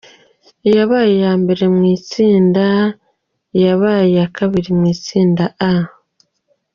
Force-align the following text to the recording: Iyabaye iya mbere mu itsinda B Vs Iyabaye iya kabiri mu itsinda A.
Iyabaye 0.67 1.11
iya 1.19 1.33
mbere 1.41 1.63
mu 1.73 1.81
itsinda 1.95 2.65
B 2.85 2.89
Vs 2.89 3.53
Iyabaye 3.57 4.05
iya 4.11 4.25
kabiri 4.37 4.69
mu 4.77 4.85
itsinda 4.95 5.45
A. 5.73 5.73